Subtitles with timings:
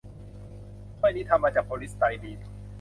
[0.97, 2.39] ถ้วยนี้ทำมาจากโพลีสไตรีน